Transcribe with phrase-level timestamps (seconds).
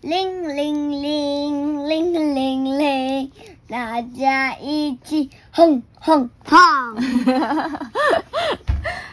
[0.00, 3.30] 铃铃铃铃铃铃，
[3.68, 6.58] 大家一起轰轰轰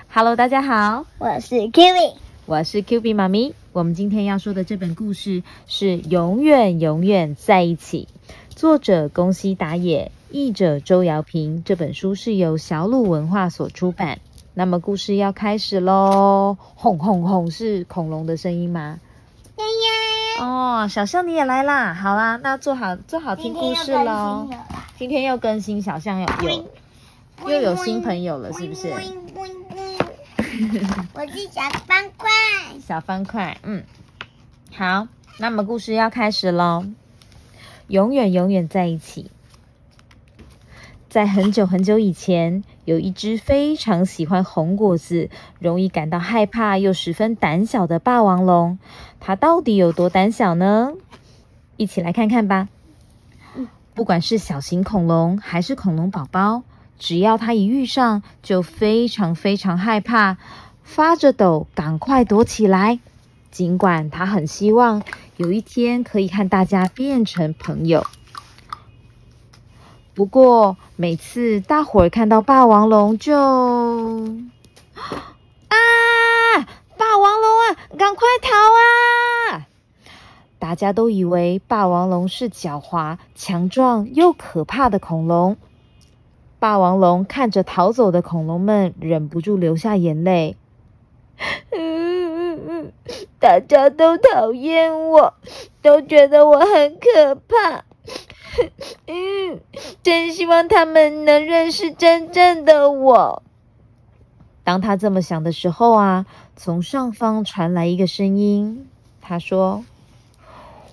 [0.07, 2.13] ！Hello，大家好，我是 Kiwi，
[2.45, 3.53] 我是 Q B 妈咪。
[3.73, 8.07] 我们今天要说的这本故事是《永远永远在一起》，
[8.55, 11.65] 作者宫西达也，译者周瑶平。
[11.65, 14.19] 这本书是由小鲁文化所出版。
[14.53, 16.55] 那么故事要开始喽！
[16.75, 19.01] 轰轰轰，是恐龙的声音吗？
[19.57, 20.06] 呀呀，
[20.39, 21.93] 哦，小象你也来啦！
[21.93, 24.47] 好啦，那做好做好听故事喽。
[24.97, 28.93] 今天又更新，小象有有又有新朋友了，是不是？
[31.13, 32.29] 我是小方块。
[32.85, 33.83] 小方块，嗯，
[34.75, 35.07] 好，
[35.39, 36.85] 那么故事要开始喽。
[37.87, 39.31] 永远永远在一起。
[41.17, 48.77] 在很久很久以前，有一只非常喜欢红果子、容易感到害怕又十分胆小的霸王龙。
[49.19, 50.91] 它到底有多胆小呢？
[51.75, 52.69] 一起来看看吧。
[53.95, 56.61] 不管是小型恐龙还是恐龙宝宝，
[56.99, 60.37] 只要它一遇上，就非常非常害怕，
[60.83, 62.99] 发着抖，赶快躲起来。
[63.49, 65.01] 尽管它很希望
[65.37, 68.05] 有一天可以和大家变成朋友。
[70.17, 73.45] 不过，每次大伙儿看到霸王龙就 啊，
[76.97, 78.49] 霸王龙啊，赶快逃
[79.53, 79.67] 啊！
[80.57, 85.55] 大家都以为霸王龙是狡猾、强壮又可怕的恐龙。
[86.57, 90.57] 霸王龙看着逃走的恐龙们，忍不住流下眼泪。
[91.69, 92.91] 嗯，
[93.39, 95.35] 大家都讨厌我，
[95.83, 97.83] 都觉得我很可怕。
[99.07, 99.59] 嗯，
[100.03, 103.43] 真希望他们能认识真正的我。
[104.63, 108.89] 当他这么想的时候啊，从上方传来一个声音，
[109.21, 109.85] 他说：“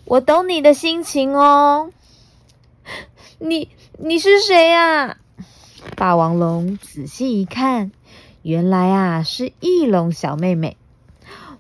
[0.05, 1.91] 我懂你的心情哦。
[3.39, 3.69] 你
[3.99, 5.17] 你是谁呀？”
[5.97, 7.91] 霸王龙仔细一看，
[8.43, 10.77] 原来啊是翼龙小妹妹。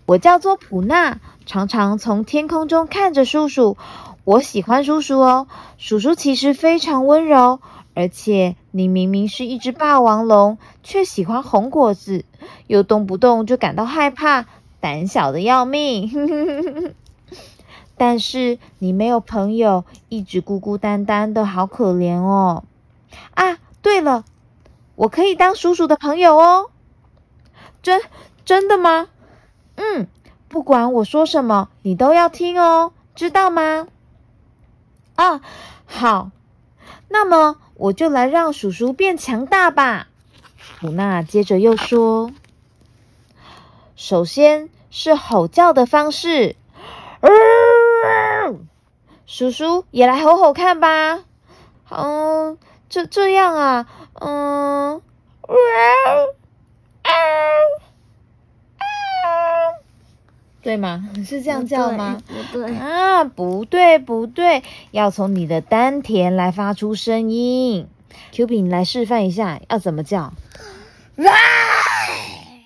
[0.06, 3.76] 我叫做普娜，常常从天空中看着叔叔。
[4.24, 5.46] 我喜欢叔叔哦，
[5.76, 7.60] 叔叔其实非常温柔，
[7.92, 12.24] 而且你明明是一只霸王龙，却喜欢红果子，
[12.66, 14.46] 又动不动就感到害怕，
[14.80, 16.94] 胆小的要命。
[17.98, 22.64] 但是你没有朋友，一直孤孤单单的，好可怜哦。
[23.34, 24.24] 啊，对了，
[24.96, 26.70] 我可以当叔叔的朋友哦。
[27.82, 28.00] 真
[28.46, 29.08] 真的吗？
[29.76, 30.08] 嗯，
[30.48, 33.86] 不管我说什么，你都要听哦，知道吗？
[35.16, 35.40] 啊，
[35.86, 36.30] 好，
[37.08, 40.08] 那么我就来让叔叔变强大吧。
[40.80, 42.32] 普娜接着又说
[43.96, 46.56] ：“首先是吼叫的方式，
[47.20, 47.30] 呃、
[49.26, 51.20] 叔叔也来吼吼看吧。
[51.90, 52.58] 嗯，
[52.88, 55.00] 这这样啊，嗯，
[55.42, 55.54] 呃
[57.02, 57.12] 呃
[60.64, 61.08] 对吗？
[61.24, 62.20] 是这样叫吗？
[62.26, 67.86] 不对，啊，不对不对，要从你的丹田来发出声音。
[68.32, 70.32] Q 比，你来示范一下要怎么叫？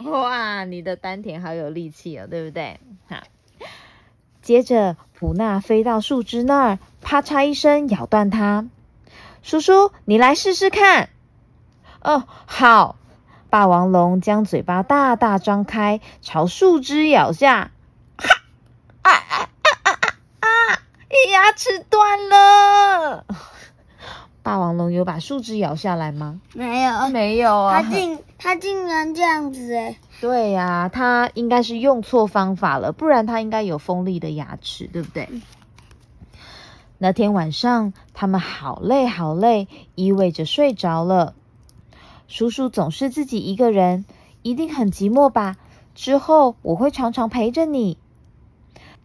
[0.05, 2.79] 哇，你的丹田好有力气哦，对不对？
[3.09, 3.17] 好，
[4.41, 8.67] 接着普娜飞到树枝那儿，啪嚓一声咬断它。
[9.43, 11.11] 叔叔，你来试试看。
[12.01, 12.95] 哦，好。
[13.51, 17.71] 霸王龙将嘴巴大大张开，朝树枝咬下。
[18.19, 18.29] 啊
[19.01, 19.49] 啊啊
[19.85, 20.09] 啊啊
[20.41, 20.49] 啊！
[21.31, 23.25] 牙齿断了。
[24.43, 26.41] 霸王龙有把树枝咬下来吗？
[26.55, 27.83] 没有，没有啊。
[27.83, 29.99] 他竟他竟然这样子哎！
[30.21, 35.29] 对呀、啊，他应该是用错方法了，不然他应该有锋利的牙齿，对不对？
[36.97, 41.35] 那天晚上，他们好累好累，依偎着睡着了。
[42.27, 44.07] 叔叔总是自己一个人，
[44.43, 45.57] 一定很寂寞吧？
[45.95, 47.99] 之后我会常常陪着你。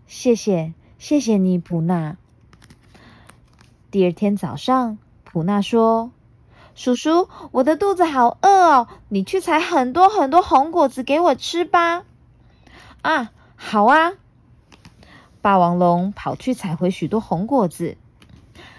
[0.08, 0.74] 谢谢，
[1.04, 2.16] 谢谢你，普娜。
[3.92, 6.12] 第二天早上，普娜说
[6.76, 12.06] ：“叔叔，我的肚子好饿哦，你去采很多很多红果子给我吃吧。”
[13.04, 14.14] 啊，好啊！
[15.42, 17.98] 霸王龙跑去采回许多红果子，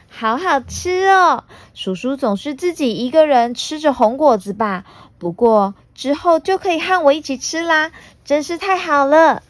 [0.08, 1.44] 好好吃哦！
[1.74, 4.86] 叔叔总是自己一个人吃着红果子吧？
[5.18, 7.92] 不过之后就可以和我一起吃啦，
[8.24, 9.42] 真是太好了！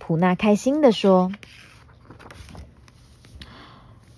[0.00, 1.30] 普娜开心地说。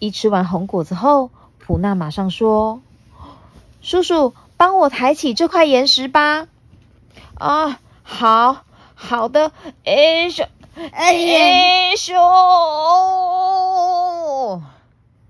[0.04, 2.82] 一吃完红果子后，普纳马上说
[3.80, 6.46] ：“叔叔，帮我抬起这块岩石吧。”
[7.40, 8.58] 啊，好，
[8.94, 9.50] 好的，
[9.84, 10.46] 哎咻，
[10.92, 12.12] 哎咻！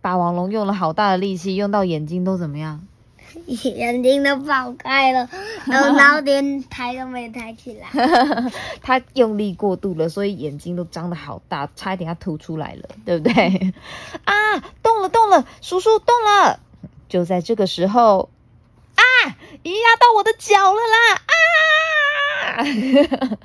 [0.01, 2.81] 霸王龙用了好大的力气，用到眼睛都怎么样？
[3.47, 5.29] 眼睛都爆开了，
[5.67, 7.89] 然后然后连抬都没抬起来。
[8.83, 13.33] 他用力过度了，所以眼睛都张得好大，差一点要凸出来了，对不对？
[14.25, 16.61] 啊，动了动了，叔叔动了！
[17.09, 18.29] 就在这个时候，
[18.97, 19.03] 啊，
[19.63, 21.15] 一压到我的脚了啦！
[22.47, 23.39] 啊！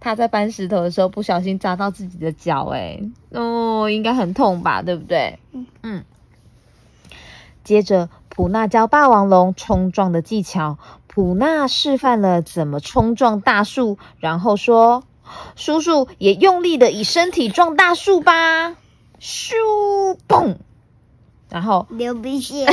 [0.00, 3.00] 他在搬石头的时候不小心扎到自己的脚，哎，
[3.30, 5.38] 哦，应该很痛吧，对不对？
[5.52, 6.04] 嗯嗯。
[7.64, 8.08] 接着。
[8.34, 15.04] 普纳教霸王龙冲撞的技巧，普纳示范了怎么冲撞大树，然后说
[15.54, 18.74] ：“叔叔也用力的以身体撞大树吧！”
[19.20, 19.52] 咻
[20.26, 20.56] 嘣，
[21.50, 22.66] 然后流鼻血。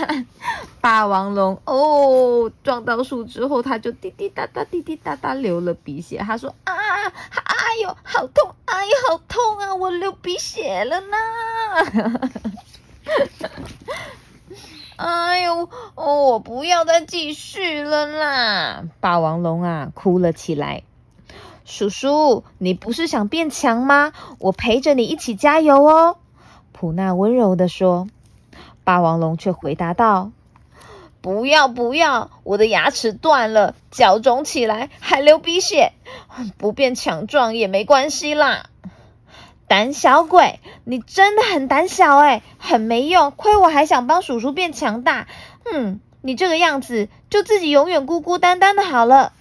[0.80, 6.16] 霸王龙哦，撞到树之后，他就滴滴答答、滴滴答答流了鼻血。
[6.16, 8.54] 他说：“啊，哎呦，好痛！
[8.64, 9.74] 哎呦，好痛啊！
[9.74, 11.16] 我流鼻血了呢！”
[14.96, 18.84] 哎呦，哦，我不要再继续了啦！
[19.00, 20.82] 霸王龙啊，哭了起来。
[21.64, 24.12] 叔叔，你不是想变强吗？
[24.38, 26.16] 我陪着你一起加油哦。
[26.72, 28.08] 普娜温柔的说。
[28.84, 30.30] 霸王龙却回答道
[31.20, 35.92] ：“不要不要，我的牙齿断了，脚肿起来，还流鼻血，
[36.56, 38.70] 不变强壮也没关系啦。”
[39.68, 45.28] 胆小鬼，你真的很胆小哎，很没用，亏我还想帮叔叔变强大。
[45.70, 49.34] 嗯，你这个样子，就自己永远孤孤单单的好了。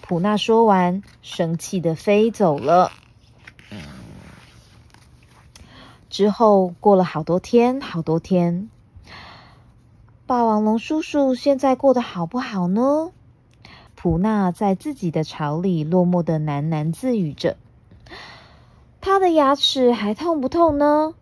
[0.00, 2.92] 普娜说完，生气的飞走了。
[6.08, 8.70] 之后过了好多天，好多天，
[10.26, 13.10] 霸王龙叔叔现在过得好不好呢？
[13.96, 17.56] 普娜在自己的巢里落寞的喃喃自语着。
[19.08, 21.14] 他的牙齿还痛不痛呢？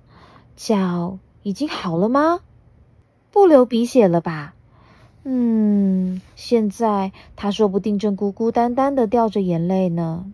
[0.56, 2.41] 脚已经好了吗？
[3.31, 4.55] 不流鼻血了吧？
[5.23, 10.27] 嗯，现在他说不定正孤孤单单的掉着眼泪呢。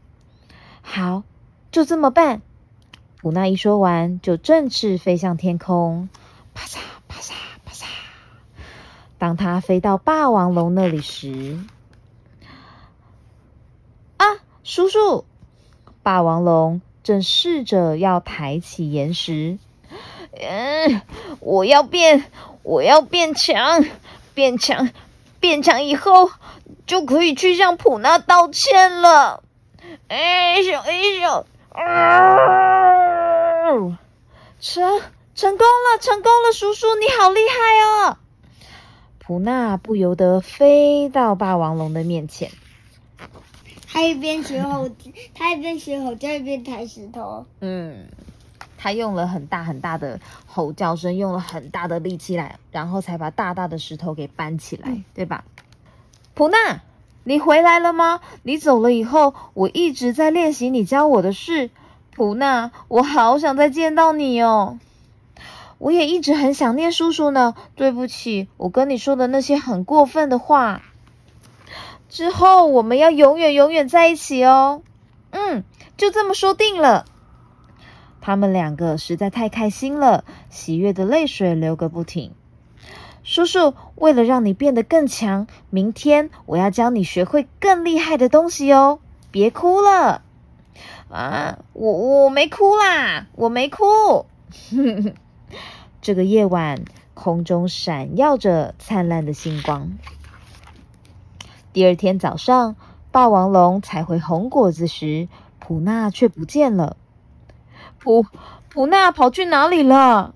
[0.81, 1.25] 好，
[1.71, 2.41] 就这么办。
[3.21, 6.09] 古娜一说完，就振翅飞向天空，
[6.55, 7.35] 啪嚓啪嚓
[7.67, 7.85] 啪嚓。
[9.19, 11.59] 当他飞到霸王龙那里时，
[14.17, 14.25] 啊，
[14.65, 15.27] 叔叔，
[16.03, 16.81] 霸王龙。
[17.03, 19.59] 正试着要抬起岩石，
[20.41, 21.03] 嗯，
[21.41, 22.25] 我要变，
[22.63, 23.85] 我要变强，
[24.35, 24.91] 变强，
[25.41, 26.31] 变强以后
[26.87, 29.43] 就可以去向普娜道歉了。
[30.09, 31.47] 哎呦哎呦，
[34.61, 35.01] 成
[35.35, 37.57] 成功了，成功了，叔叔你好厉害
[38.11, 38.17] 哦！
[39.19, 42.51] 普娜不由得飞到霸王龙的面前。
[43.93, 44.89] 他一边学吼，
[45.35, 47.45] 他一边学吼叫，一边抬石头。
[47.61, 48.07] 嗯，
[48.79, 55.45] 他用了很大很大的吼叫声，用了很大的力气来，然后才把大大的石头给搬起来，对吧？
[56.33, 56.81] 普娜，
[57.25, 58.21] 你回来了吗？
[58.43, 61.69] 你走了以后，我一直在练习你教我的事。
[62.15, 64.79] 普娜，我好想再见到你哦！
[65.77, 67.55] 我也一直很想念叔叔呢。
[67.75, 70.83] 对不起，我跟你说的那些很过分的话。
[72.13, 74.83] 之后我们要永远永远在一起哦，
[75.31, 75.65] 嗯，
[75.97, 77.07] 就这么说定了。
[78.21, 82.35] 他们两个实在太开心了，喜悦的泪水流个不停。
[83.23, 88.99] 叔叔，为了让你变得更强，明天我要教你学会更厉害的东西哦。
[89.31, 90.21] 别哭了
[91.09, 91.93] 啊，我
[92.25, 94.27] 我没哭啦，我没哭。
[96.03, 96.85] 这个夜晚，
[97.15, 99.93] 空中闪耀着灿烂的星光。
[101.73, 102.77] 第二天早上，
[103.11, 106.99] 霸王龙采回红果子时，普娜却不见了。
[107.99, 108.27] 普
[108.69, 110.35] 普娜跑去哪里了？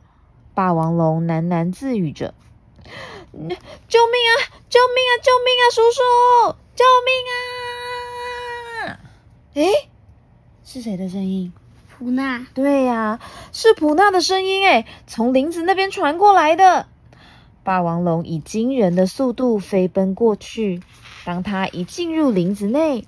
[0.54, 2.32] 霸王龙喃喃自语着
[3.36, 4.32] ：“救命啊！
[4.70, 5.12] 救命啊！
[5.22, 5.64] 救命啊！
[5.70, 7.12] 叔叔，救命
[8.88, 8.98] 啊！”
[9.52, 9.90] 诶，
[10.64, 11.52] 是谁的声音？
[11.98, 12.46] 普娜。
[12.54, 13.20] 对呀，
[13.52, 16.88] 是普娜的声音诶，从林子那边传过来的。
[17.66, 20.85] 霸王龙以惊人的速度飞奔过去。
[21.25, 23.04] 当他一进入林子内，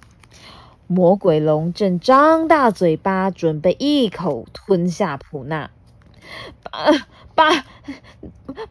[0.88, 5.70] 魔鬼龙正张大嘴巴，准备一口吞下普娜。
[6.64, 6.90] 把
[7.36, 7.64] 把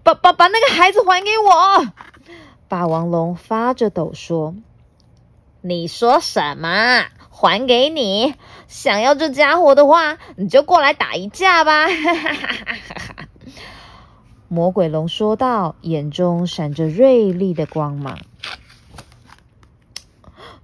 [0.03, 1.87] 把把把那个孩子还给我！
[2.67, 4.55] 霸王龙发着抖说
[5.63, 7.05] ：“你说什么？
[7.29, 8.35] 还给你？
[8.67, 11.87] 想要这家伙的话，你就过来打一架吧！”
[14.49, 18.17] 魔鬼龙说道，眼中闪着锐利的光芒。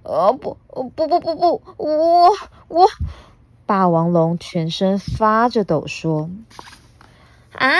[0.02, 2.30] 哦不，不不不不，我
[2.68, 2.88] 我
[3.66, 6.30] 霸王龙全身发着抖说
[7.52, 7.70] ：“啊，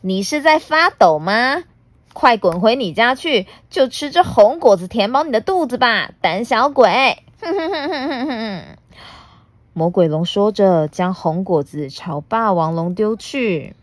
[0.00, 1.64] 你是在发抖吗？
[2.12, 7.22] 快滚回你家去，就吃这红果子填饱你的肚子吧，胆小鬼！
[7.40, 8.64] 哼哼哼哼哼哼。
[9.72, 13.74] 魔鬼龙说着，将红果子朝霸王龙丢去。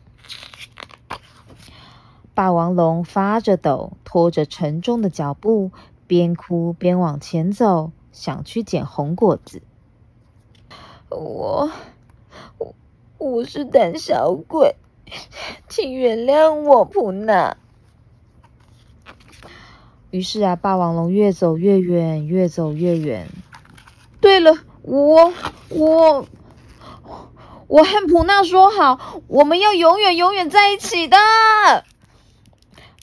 [2.37, 5.71] 霸王龙发着抖，拖着沉重的脚步，
[6.05, 9.63] 边哭边往前走，想去捡红果子。
[11.09, 11.71] 我，
[12.59, 12.75] 我，
[13.17, 14.75] 我是胆小鬼，
[15.67, 17.57] 请原谅我，普娜。
[20.11, 23.29] 于是啊，霸王龙越走越远，越走越远。
[24.21, 25.33] 对了，我，
[25.69, 26.27] 我，
[27.65, 31.17] 我和普娜说好，我们要永远永远在一起的。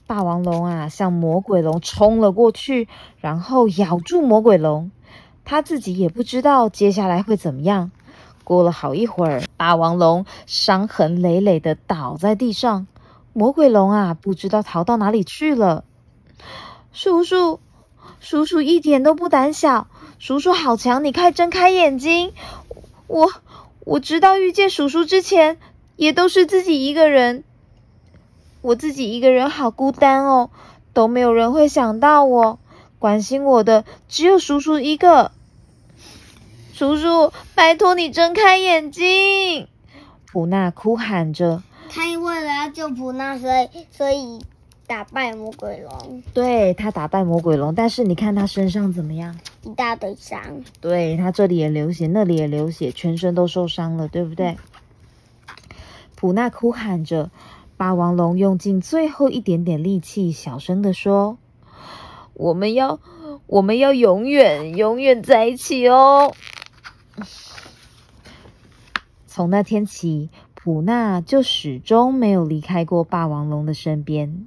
[0.07, 2.89] 霸王龙啊，向魔鬼龙冲了过去，
[3.21, 4.91] 然后咬住魔鬼龙。
[5.45, 7.91] 他自己也不知道接下来会怎么样。
[8.45, 12.87] 过了好一会儿，霸王龙伤痕累累的倒在地上。
[13.33, 15.85] 魔鬼龙啊，不知道逃到哪里去了。
[16.93, 17.61] 叔叔，
[18.21, 19.87] 叔叔一点都不胆小，
[20.19, 21.03] 叔叔好强！
[21.03, 22.33] 你快睁开眼睛。
[23.07, 23.33] 我
[23.81, 25.59] 我知道遇见叔叔之前，
[25.97, 27.45] 也都是自己一个人。
[28.65, 30.49] 我自己一个人好孤单哦，
[30.95, 32.59] 都没有人会想到我，
[32.99, 35.33] 关心我的只有叔叔一个。
[36.73, 39.69] 叔叔，拜托你睁开眼睛！
[40.25, 41.63] 普娜哭喊着。
[41.91, 44.41] 他因为了要救普娜，所以所以
[44.87, 46.23] 打败魔鬼龙。
[46.33, 49.39] 对他打败魔鬼龙，但是你看他身上怎么样？
[49.63, 50.41] 一大堆伤。
[50.81, 54.57] 对他这里也流血，那里也流血，全身都受伤了，对不对？
[56.15, 57.29] 普娜哭喊着。
[57.77, 61.39] 霸王龙用尽最后一点点力气，小声的说
[62.35, 63.01] ：“我们要，
[63.47, 66.33] 我们要永远永远在一起哦。”
[69.27, 74.47] 从那天起，普娜就始终没有离开过霸王龙的身边。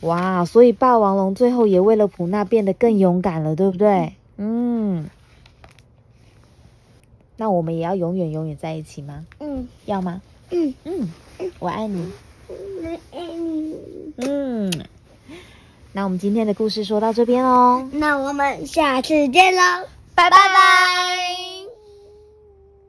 [0.00, 4.14] 哇，所以霸王龙最后也为了普娜变得更勇敢了，对不对？
[4.36, 5.08] 嗯。
[7.36, 9.24] 那我们也要永远永远在一起吗？
[9.38, 9.68] 嗯。
[9.86, 10.20] 要吗？
[10.50, 11.08] 嗯嗯。
[11.58, 12.12] 我爱你，
[12.48, 13.76] 我爱你。
[14.18, 14.70] 嗯，
[15.92, 21.59] 那我们今天的故事说到这边哦，那我们下次见喽，拜拜拜。